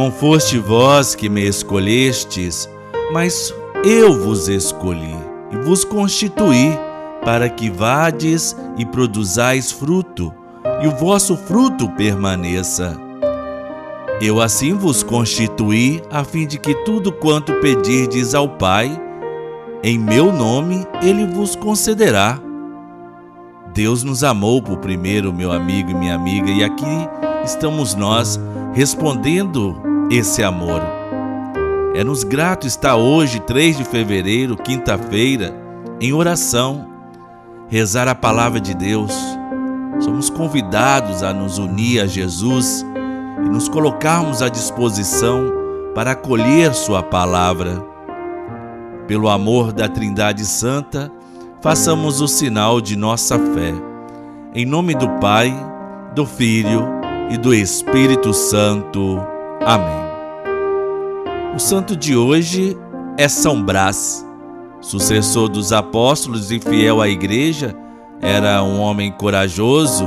Não 0.00 0.10
foste 0.10 0.56
vós 0.56 1.14
que 1.14 1.28
me 1.28 1.46
escolhestes, 1.46 2.66
mas 3.12 3.54
eu 3.84 4.18
vos 4.18 4.48
escolhi 4.48 5.14
e 5.52 5.56
vos 5.58 5.84
constituí 5.84 6.72
para 7.22 7.50
que 7.50 7.68
vades 7.68 8.56
e 8.78 8.86
produzais 8.86 9.70
fruto, 9.70 10.32
e 10.82 10.86
o 10.86 10.96
vosso 10.96 11.36
fruto 11.36 11.86
permaneça. 11.98 12.98
Eu 14.22 14.40
assim 14.40 14.72
vos 14.72 15.02
constituí, 15.02 16.00
a 16.10 16.24
fim 16.24 16.46
de 16.46 16.58
que 16.58 16.74
tudo 16.76 17.12
quanto 17.12 17.52
pedirdes 17.60 18.34
ao 18.34 18.48
Pai, 18.48 18.98
em 19.82 19.98
meu 19.98 20.32
nome, 20.32 20.86
ele 21.02 21.26
vos 21.26 21.54
concederá. 21.54 22.40
Deus 23.74 24.02
nos 24.02 24.24
amou 24.24 24.62
por 24.62 24.78
primeiro, 24.78 25.30
meu 25.30 25.52
amigo 25.52 25.90
e 25.90 25.94
minha 25.94 26.14
amiga, 26.14 26.50
e 26.50 26.64
aqui 26.64 27.06
estamos 27.44 27.94
nós 27.94 28.40
respondendo 28.72 29.89
esse 30.10 30.42
amor. 30.42 30.82
É-nos 31.94 32.24
grato 32.24 32.66
estar 32.66 32.96
hoje, 32.96 33.40
3 33.40 33.78
de 33.78 33.84
fevereiro, 33.84 34.56
quinta-feira, 34.56 35.54
em 36.00 36.12
oração, 36.12 36.88
rezar 37.68 38.08
a 38.08 38.14
palavra 38.14 38.60
de 38.60 38.74
Deus. 38.74 39.14
Somos 40.00 40.28
convidados 40.28 41.22
a 41.22 41.32
nos 41.32 41.58
unir 41.58 42.00
a 42.00 42.06
Jesus 42.06 42.84
e 43.44 43.48
nos 43.48 43.68
colocarmos 43.68 44.42
à 44.42 44.48
disposição 44.48 45.52
para 45.94 46.12
acolher 46.12 46.74
Sua 46.74 47.02
palavra. 47.02 47.84
Pelo 49.06 49.28
amor 49.28 49.72
da 49.72 49.88
Trindade 49.88 50.44
Santa, 50.44 51.10
façamos 51.60 52.20
o 52.20 52.28
sinal 52.28 52.80
de 52.80 52.96
nossa 52.96 53.38
fé. 53.38 53.74
Em 54.54 54.64
nome 54.64 54.94
do 54.94 55.08
Pai, 55.20 55.52
do 56.14 56.24
Filho 56.24 56.84
e 57.28 57.36
do 57.36 57.52
Espírito 57.52 58.32
Santo. 58.32 59.20
Amém. 59.64 59.99
O 61.52 61.58
santo 61.58 61.96
de 61.96 62.16
hoje 62.16 62.78
é 63.18 63.28
São 63.28 63.60
Brás. 63.60 64.24
Sucessor 64.80 65.48
dos 65.48 65.72
apóstolos 65.72 66.52
e 66.52 66.60
fiel 66.60 67.00
à 67.02 67.08
igreja, 67.08 67.76
era 68.22 68.62
um 68.62 68.80
homem 68.80 69.10
corajoso, 69.10 70.06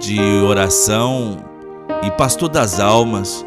de 0.00 0.18
oração 0.18 1.36
e 2.02 2.10
pastor 2.12 2.48
das 2.48 2.80
almas, 2.80 3.44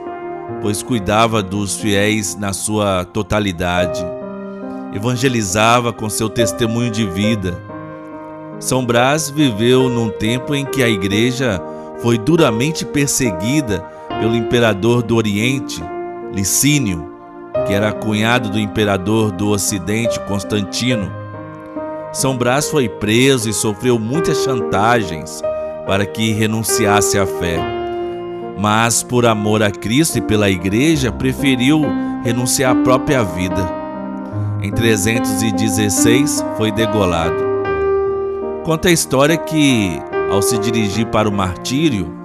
pois 0.62 0.84
cuidava 0.84 1.42
dos 1.42 1.76
fiéis 1.76 2.36
na 2.36 2.54
sua 2.54 3.04
totalidade. 3.04 4.06
Evangelizava 4.94 5.92
com 5.92 6.10
seu 6.10 6.30
testemunho 6.30 6.92
de 6.92 7.06
vida. 7.06 7.60
São 8.60 8.86
Brás 8.86 9.28
viveu 9.28 9.90
num 9.90 10.10
tempo 10.10 10.54
em 10.54 10.66
que 10.66 10.84
a 10.84 10.88
igreja 10.88 11.60
foi 11.98 12.18
duramente 12.18 12.86
perseguida 12.86 13.80
pelo 14.20 14.36
imperador 14.36 15.02
do 15.02 15.16
Oriente, 15.16 15.84
Licínio, 16.38 17.12
que 17.66 17.74
era 17.74 17.92
cunhado 17.92 18.52
do 18.52 18.60
imperador 18.60 19.32
do 19.32 19.50
Ocidente, 19.50 20.20
Constantino. 20.28 21.12
São 22.14 22.38
Brás 22.38 22.70
foi 22.70 22.88
preso 22.88 23.50
e 23.50 23.54
sofreu 23.54 23.98
muitas 23.98 24.44
chantagens 24.44 25.42
para 25.88 26.06
que 26.06 26.34
renunciasse 26.34 27.18
à 27.18 27.26
fé. 27.26 27.58
Mas, 28.56 29.02
por 29.02 29.26
amor 29.26 29.64
a 29.64 29.72
Cristo 29.72 30.20
e 30.20 30.22
pela 30.22 30.48
Igreja, 30.48 31.12
preferiu 31.12 31.82
renunciar 32.24 32.74
à 32.74 32.84
própria 32.84 33.24
vida. 33.24 33.68
Em 34.62 34.72
316 34.72 36.46
foi 36.56 36.72
degolado. 36.72 37.48
Conta 38.64 38.90
a 38.90 38.92
história 38.92 39.38
que, 39.38 40.00
ao 40.30 40.44
se 40.44 40.60
dirigir 40.60 41.08
para 41.08 41.28
o 41.28 41.34
martírio, 41.34 42.16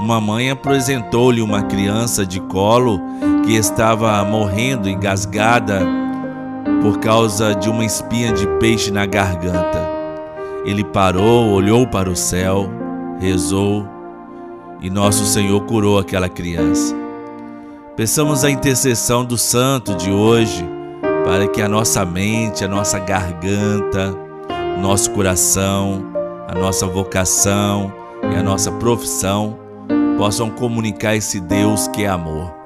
uma 0.00 0.18
mãe 0.18 0.50
apresentou-lhe 0.50 1.42
uma 1.42 1.62
criança 1.64 2.24
de 2.24 2.40
colo 2.40 2.98
que 3.44 3.54
estava 3.54 4.22
morrendo 4.24 4.88
engasgada 4.88 5.80
por 6.82 6.98
causa 6.98 7.54
de 7.54 7.68
uma 7.68 7.84
espinha 7.84 8.32
de 8.32 8.46
peixe 8.58 8.90
na 8.90 9.06
garganta. 9.06 9.88
Ele 10.64 10.84
parou, 10.84 11.50
olhou 11.50 11.86
para 11.86 12.10
o 12.10 12.16
céu, 12.16 12.68
rezou 13.18 13.86
e 14.80 14.88
nosso 14.90 15.24
Senhor 15.24 15.60
curou 15.66 15.98
aquela 15.98 16.28
criança. 16.28 16.94
Peçamos 17.96 18.44
a 18.44 18.50
intercessão 18.50 19.24
do 19.24 19.36
santo 19.36 19.94
de 19.94 20.10
hoje 20.10 20.66
para 21.24 21.46
que 21.46 21.60
a 21.60 21.68
nossa 21.68 22.04
mente, 22.04 22.64
a 22.64 22.68
nossa 22.68 22.98
garganta, 22.98 24.16
nosso 24.80 25.10
coração, 25.10 26.02
a 26.48 26.54
nossa 26.58 26.86
vocação 26.86 27.92
e 28.32 28.36
a 28.36 28.42
nossa 28.42 28.72
profissão 28.72 29.58
possam 30.16 30.50
comunicar 30.50 31.14
esse 31.14 31.40
Deus 31.40 31.88
que 31.88 32.04
é 32.04 32.08
amor. 32.08 32.59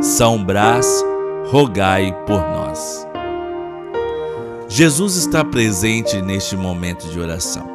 São 0.00 0.44
Brás, 0.44 1.04
rogai 1.50 2.16
por 2.24 2.40
nós. 2.40 3.04
Jesus 4.68 5.16
está 5.16 5.44
presente 5.44 6.22
neste 6.22 6.56
momento 6.56 7.08
de 7.08 7.18
oração, 7.18 7.68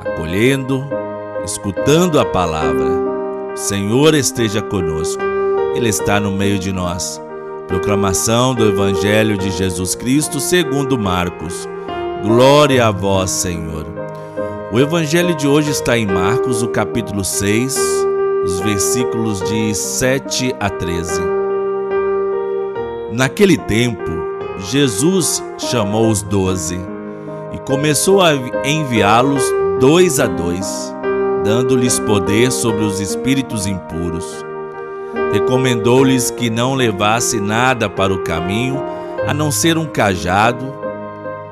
acolhendo, 0.00 0.86
escutando 1.44 2.20
a 2.20 2.24
palavra. 2.24 2.86
O 3.52 3.56
Senhor 3.56 4.14
esteja 4.14 4.62
conosco, 4.62 5.20
Ele 5.74 5.88
está 5.88 6.20
no 6.20 6.30
meio 6.30 6.60
de 6.60 6.72
nós. 6.72 7.20
Proclamação 7.66 8.54
do 8.54 8.68
Evangelho 8.68 9.36
de 9.36 9.50
Jesus 9.50 9.96
Cristo 9.96 10.38
segundo 10.38 10.96
Marcos. 10.96 11.68
Glória 12.22 12.86
a 12.86 12.92
vós, 12.92 13.30
Senhor. 13.30 13.84
O 14.72 14.78
evangelho 14.78 15.34
de 15.34 15.46
hoje 15.46 15.70
está 15.70 15.98
em 15.98 16.06
Marcos, 16.06 16.62
o 16.62 16.68
capítulo 16.68 17.24
6, 17.24 17.76
os 18.44 18.58
versículos 18.60 19.40
de 19.42 19.72
7 19.74 20.54
a 20.58 20.68
13. 20.68 21.20
Naquele 23.12 23.56
tempo, 23.56 24.10
Jesus 24.58 25.42
chamou 25.58 26.08
os 26.10 26.22
doze 26.22 26.78
e 27.52 27.58
começou 27.58 28.20
a 28.20 28.32
enviá-los 28.64 29.44
dois 29.78 30.18
a 30.18 30.26
dois, 30.26 30.92
dando-lhes 31.44 31.98
poder 32.00 32.50
sobre 32.50 32.84
os 32.84 33.00
espíritos 33.00 33.66
impuros. 33.66 34.44
Recomendou-lhes 35.32 36.30
que 36.30 36.50
não 36.50 36.74
levasse 36.74 37.40
nada 37.40 37.88
para 37.88 38.12
o 38.12 38.24
caminho, 38.24 38.82
a 39.26 39.32
não 39.32 39.52
ser 39.52 39.78
um 39.78 39.86
cajado, 39.86 40.74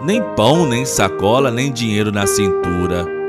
nem 0.02 0.20
pão, 0.34 0.66
nem 0.66 0.84
sacola, 0.84 1.50
nem 1.50 1.70
dinheiro 1.70 2.10
na 2.10 2.26
cintura. 2.26 3.19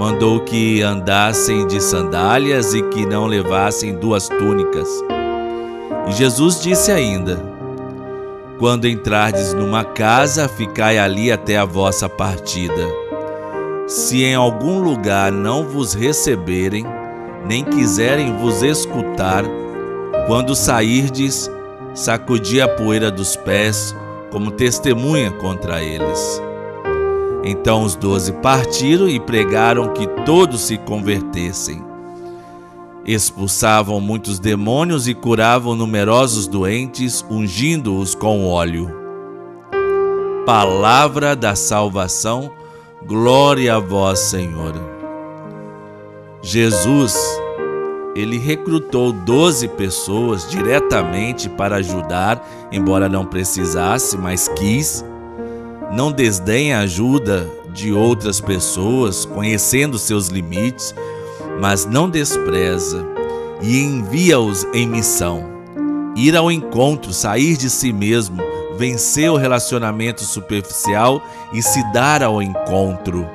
Mandou 0.00 0.40
que 0.40 0.80
andassem 0.80 1.66
de 1.66 1.78
sandálias 1.78 2.72
e 2.72 2.80
que 2.84 3.04
não 3.04 3.26
levassem 3.26 3.94
duas 3.94 4.30
túnicas. 4.30 4.88
E 6.08 6.12
Jesus 6.12 6.62
disse 6.62 6.90
ainda: 6.90 7.38
Quando 8.58 8.88
entrardes 8.88 9.52
numa 9.52 9.84
casa, 9.84 10.48
ficai 10.48 10.96
ali 10.96 11.30
até 11.30 11.58
a 11.58 11.66
vossa 11.66 12.08
partida. 12.08 12.88
Se 13.86 14.24
em 14.24 14.34
algum 14.34 14.80
lugar 14.80 15.30
não 15.30 15.64
vos 15.64 15.92
receberem, 15.92 16.86
nem 17.46 17.62
quiserem 17.62 18.38
vos 18.38 18.62
escutar, 18.62 19.44
quando 20.26 20.56
sairdes, 20.56 21.50
sacudi 21.92 22.58
a 22.58 22.66
poeira 22.66 23.10
dos 23.10 23.36
pés, 23.36 23.94
como 24.30 24.50
testemunha 24.50 25.30
contra 25.30 25.82
eles. 25.82 26.40
Então 27.42 27.82
os 27.82 27.96
doze 27.96 28.32
partiram 28.34 29.08
e 29.08 29.18
pregaram 29.18 29.92
que 29.92 30.06
todos 30.24 30.60
se 30.62 30.76
convertessem. 30.76 31.82
Expulsavam 33.04 34.00
muitos 34.00 34.38
demônios 34.38 35.08
e 35.08 35.14
curavam 35.14 35.74
numerosos 35.74 36.46
doentes, 36.46 37.24
ungindo-os 37.30 38.14
com 38.14 38.46
óleo. 38.46 38.94
Palavra 40.44 41.34
da 41.34 41.54
salvação, 41.54 42.50
glória 43.06 43.76
a 43.76 43.78
vós, 43.78 44.18
Senhor. 44.18 44.74
Jesus 46.42 47.14
ele 48.14 48.38
recrutou 48.38 49.12
12 49.12 49.68
pessoas 49.68 50.48
diretamente 50.50 51.48
para 51.48 51.76
ajudar, 51.76 52.44
embora 52.72 53.08
não 53.08 53.24
precisasse, 53.24 54.18
mas 54.18 54.48
quis. 54.48 55.04
Não 55.92 56.12
desdenha 56.12 56.78
a 56.78 56.82
ajuda 56.82 57.48
de 57.72 57.92
outras 57.92 58.40
pessoas, 58.40 59.24
conhecendo 59.24 59.98
seus 59.98 60.28
limites, 60.28 60.94
mas 61.60 61.84
não 61.84 62.08
despreza 62.08 63.04
e 63.60 63.78
envia-os 63.78 64.64
em 64.72 64.86
missão. 64.86 65.44
Ir 66.16 66.36
ao 66.36 66.50
encontro, 66.50 67.12
sair 67.12 67.56
de 67.56 67.68
si 67.68 67.92
mesmo, 67.92 68.38
vencer 68.76 69.30
o 69.30 69.36
relacionamento 69.36 70.22
superficial 70.22 71.22
e 71.52 71.62
se 71.62 71.82
dar 71.92 72.22
ao 72.22 72.40
encontro. 72.40 73.26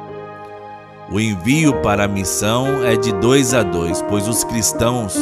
O 1.12 1.20
envio 1.20 1.74
para 1.82 2.06
a 2.06 2.08
missão 2.08 2.84
é 2.84 2.96
de 2.96 3.12
dois 3.14 3.54
a 3.54 3.62
dois, 3.62 4.02
pois 4.10 4.28
os 4.28 4.44
cristãos 4.44 5.16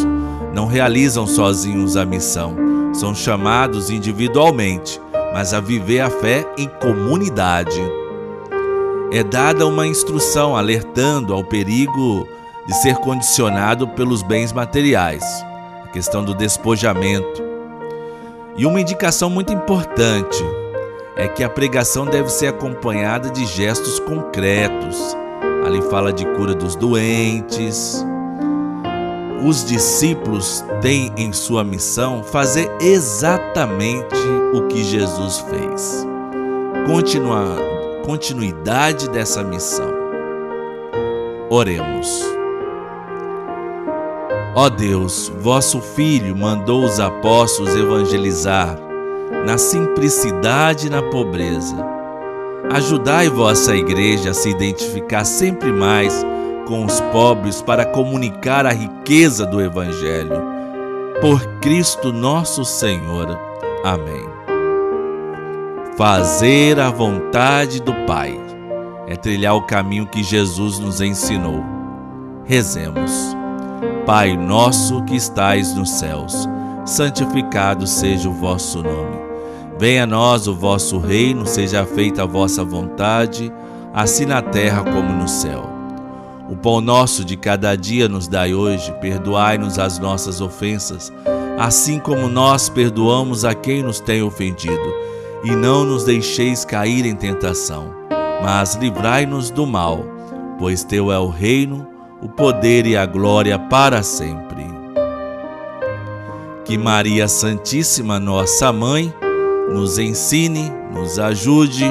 não 0.53 0.65
realizam 0.65 1.27
sozinhos 1.27 1.97
a 1.97 2.05
missão, 2.05 2.55
são 2.93 3.13
chamados 3.13 3.89
individualmente, 3.89 5.01
mas 5.33 5.53
a 5.53 5.59
viver 5.59 5.99
a 5.99 6.09
fé 6.09 6.47
em 6.57 6.67
comunidade. 6.67 7.81
É 9.11 9.23
dada 9.23 9.65
uma 9.65 9.87
instrução 9.87 10.55
alertando 10.55 11.33
ao 11.33 11.43
perigo 11.43 12.27
de 12.67 12.73
ser 12.75 12.95
condicionado 12.97 13.87
pelos 13.89 14.21
bens 14.21 14.53
materiais. 14.53 15.23
questão 15.91 16.23
do 16.23 16.33
despojamento. 16.33 17.43
E 18.57 18.65
uma 18.65 18.81
indicação 18.81 19.29
muito 19.29 19.53
importante 19.53 20.43
é 21.15 21.27
que 21.27 21.43
a 21.43 21.49
pregação 21.49 22.05
deve 22.05 22.29
ser 22.29 22.47
acompanhada 22.47 23.29
de 23.29 23.45
gestos 23.45 23.99
concretos. 23.99 25.15
Ali 25.65 25.81
fala 25.83 26.11
de 26.11 26.25
cura 26.33 26.55
dos 26.55 26.75
doentes. 26.75 28.03
Os 29.45 29.65
discípulos 29.65 30.63
têm 30.81 31.11
em 31.17 31.33
sua 31.33 31.65
missão 31.65 32.23
fazer 32.23 32.71
exatamente 32.79 34.15
o 34.53 34.67
que 34.67 34.81
Jesus 34.81 35.39
fez. 35.49 36.07
Continua, 36.87 37.57
continuidade 38.05 39.09
dessa 39.09 39.43
missão. 39.43 39.91
Oremos. 41.49 42.23
Ó 44.55 44.69
Deus, 44.69 45.29
vosso 45.39 45.81
Filho 45.81 46.37
mandou 46.37 46.85
os 46.85 47.01
apóstolos 47.01 47.75
evangelizar 47.75 48.79
na 49.45 49.57
simplicidade 49.57 50.87
e 50.87 50.89
na 50.89 51.01
pobreza. 51.01 51.75
Ajudai 52.71 53.27
vossa 53.27 53.75
igreja 53.75 54.29
a 54.29 54.33
se 54.33 54.49
identificar 54.49 55.25
sempre 55.25 55.69
mais 55.69 56.25
com 56.65 56.85
os 56.85 56.99
pobres 57.11 57.61
para 57.61 57.85
comunicar 57.85 58.65
a 58.65 58.71
riqueza 58.71 59.45
do 59.45 59.61
Evangelho. 59.61 60.41
Por 61.21 61.45
Cristo 61.59 62.11
nosso 62.11 62.65
Senhor. 62.65 63.37
Amém. 63.83 64.25
Fazer 65.97 66.79
a 66.79 66.89
vontade 66.89 67.81
do 67.81 67.93
Pai 68.05 68.39
é 69.07 69.15
trilhar 69.15 69.55
o 69.55 69.61
caminho 69.63 70.07
que 70.07 70.23
Jesus 70.23 70.79
nos 70.79 71.01
ensinou. 71.01 71.63
Rezemos. 72.45 73.35
Pai 74.05 74.35
nosso 74.35 75.03
que 75.03 75.15
estais 75.15 75.73
nos 75.75 75.91
céus, 75.91 76.47
santificado 76.85 77.87
seja 77.87 78.27
o 78.27 78.33
vosso 78.33 78.81
nome. 78.83 79.17
Venha 79.79 80.03
a 80.03 80.07
nós 80.07 80.47
o 80.47 80.53
vosso 80.53 80.97
reino, 80.97 81.45
seja 81.45 81.85
feita 81.85 82.23
a 82.23 82.25
vossa 82.25 82.63
vontade, 82.63 83.51
assim 83.93 84.25
na 84.25 84.41
terra 84.41 84.83
como 84.83 85.13
no 85.13 85.27
céu. 85.27 85.72
O 86.49 86.55
pão 86.57 86.81
nosso 86.81 87.23
de 87.23 87.37
cada 87.37 87.75
dia 87.75 88.09
nos 88.09 88.27
dai 88.27 88.53
hoje, 88.53 88.93
perdoai-nos 88.99 89.79
as 89.79 89.97
nossas 89.97 90.41
ofensas, 90.41 91.11
assim 91.57 91.99
como 91.99 92.27
nós 92.27 92.67
perdoamos 92.67 93.45
a 93.45 93.53
quem 93.53 93.81
nos 93.81 93.99
tem 93.99 94.21
ofendido, 94.21 94.93
e 95.43 95.55
não 95.55 95.85
nos 95.85 96.03
deixeis 96.03 96.65
cair 96.65 97.05
em 97.05 97.15
tentação, 97.15 97.93
mas 98.43 98.75
livrai-nos 98.75 99.49
do 99.49 99.65
mal, 99.65 100.03
pois 100.59 100.83
teu 100.83 101.11
é 101.11 101.17
o 101.17 101.29
reino, 101.29 101.87
o 102.21 102.27
poder 102.27 102.85
e 102.85 102.97
a 102.97 103.05
glória 103.05 103.57
para 103.57 104.03
sempre. 104.03 104.63
Que 106.65 106.77
Maria 106.77 107.27
Santíssima, 107.27 108.19
nossa 108.19 108.71
mãe, 108.71 109.13
nos 109.69 109.97
ensine, 109.97 110.71
nos 110.93 111.19
ajude 111.19 111.85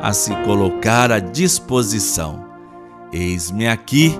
a 0.00 0.12
se 0.12 0.34
colocar 0.44 1.10
à 1.10 1.18
disposição. 1.18 2.45
Eis-me 3.12 3.68
aqui, 3.68 4.18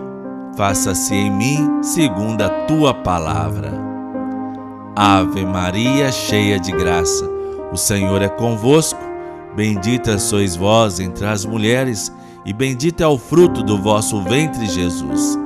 faça-se 0.56 1.14
em 1.14 1.30
mim 1.30 1.82
segundo 1.82 2.42
a 2.42 2.48
tua 2.66 2.94
palavra. 2.94 3.72
Ave 4.94 5.44
Maria, 5.44 6.12
cheia 6.12 6.58
de 6.58 6.70
graça, 6.70 7.28
o 7.72 7.76
Senhor 7.76 8.22
é 8.22 8.28
convosco. 8.28 9.00
Bendita 9.56 10.18
sois 10.18 10.54
vós 10.54 11.00
entre 11.00 11.26
as 11.26 11.44
mulheres, 11.44 12.12
e 12.44 12.52
bendito 12.52 13.02
é 13.02 13.06
o 13.06 13.18
fruto 13.18 13.62
do 13.62 13.76
vosso 13.76 14.22
ventre, 14.22 14.66
Jesus. 14.66 15.36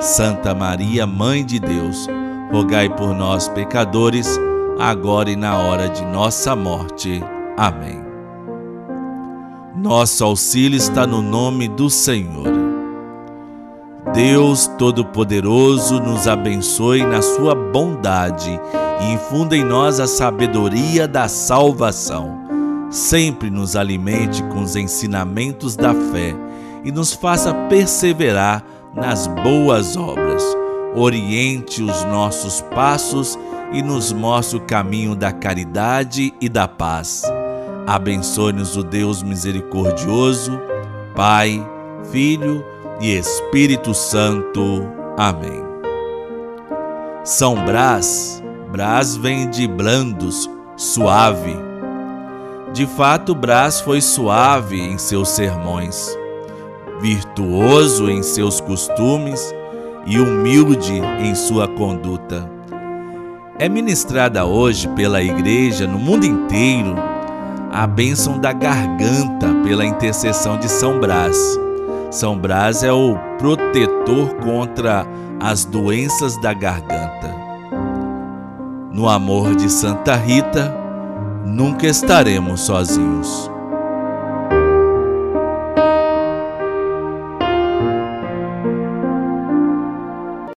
Santa 0.00 0.54
Maria, 0.54 1.06
Mãe 1.06 1.44
de 1.44 1.60
Deus, 1.60 2.08
rogai 2.50 2.88
por 2.88 3.14
nós, 3.14 3.46
pecadores, 3.48 4.40
agora 4.78 5.30
e 5.30 5.36
na 5.36 5.56
hora 5.58 5.88
de 5.88 6.04
nossa 6.04 6.56
morte. 6.56 7.22
Amém. 7.56 8.00
Nosso 9.76 10.24
auxílio 10.24 10.76
está 10.76 11.06
no 11.06 11.22
nome 11.22 11.68
do 11.68 11.88
Senhor. 11.88 12.61
Deus 14.14 14.66
Todo-Poderoso 14.78 15.98
nos 15.98 16.28
abençoe 16.28 17.02
na 17.02 17.22
sua 17.22 17.54
bondade 17.54 18.60
e 19.00 19.12
infunda 19.12 19.56
em 19.56 19.64
nós 19.64 19.98
a 19.98 20.06
sabedoria 20.06 21.08
da 21.08 21.28
salvação. 21.28 22.38
Sempre 22.90 23.48
nos 23.48 23.74
alimente 23.74 24.42
com 24.44 24.60
os 24.60 24.76
ensinamentos 24.76 25.76
da 25.76 25.94
fé 25.94 26.34
e 26.84 26.92
nos 26.92 27.14
faça 27.14 27.54
perseverar 27.70 28.62
nas 28.94 29.26
boas 29.26 29.96
obras. 29.96 30.44
Oriente 30.94 31.82
os 31.82 32.04
nossos 32.04 32.60
passos 32.74 33.38
e 33.72 33.80
nos 33.80 34.12
mostre 34.12 34.58
o 34.58 34.66
caminho 34.66 35.16
da 35.16 35.32
caridade 35.32 36.34
e 36.38 36.50
da 36.50 36.68
paz. 36.68 37.22
Abençoe-nos 37.86 38.76
o 38.76 38.82
Deus 38.82 39.22
misericordioso, 39.22 40.60
Pai, 41.14 41.66
Filho 42.10 42.62
e 43.02 43.18
Espírito 43.18 43.92
Santo. 43.92 44.88
Amém. 45.18 45.62
São 47.24 47.62
Brás, 47.66 48.42
Brás 48.70 49.16
vem 49.16 49.50
de 49.50 49.68
brandos, 49.68 50.48
suave. 50.76 51.54
De 52.72 52.86
fato, 52.86 53.34
Brás 53.34 53.82
foi 53.82 54.00
suave 54.00 54.80
em 54.80 54.96
seus 54.96 55.28
sermões 55.28 56.16
virtuoso 57.02 58.08
em 58.08 58.22
seus 58.22 58.60
costumes 58.60 59.52
e 60.06 60.20
humilde 60.20 60.92
em 61.18 61.34
sua 61.34 61.66
conduta. 61.66 62.48
É 63.58 63.68
ministrada 63.68 64.46
hoje 64.46 64.86
pela 64.90 65.20
Igreja 65.20 65.84
no 65.84 65.98
mundo 65.98 66.24
inteiro 66.24 66.94
a 67.72 67.88
bênção 67.88 68.38
da 68.38 68.52
garganta 68.52 69.52
pela 69.64 69.84
intercessão 69.84 70.56
de 70.58 70.68
São 70.68 71.00
Brás. 71.00 71.36
São 72.12 72.38
Brás 72.38 72.84
é 72.84 72.92
o 72.92 73.16
protetor 73.38 74.34
contra 74.34 75.06
as 75.40 75.64
doenças 75.64 76.36
da 76.36 76.52
garganta. 76.52 77.34
No 78.92 79.08
amor 79.08 79.56
de 79.56 79.70
Santa 79.70 80.14
Rita, 80.14 80.76
nunca 81.46 81.86
estaremos 81.86 82.60
sozinhos. 82.60 83.50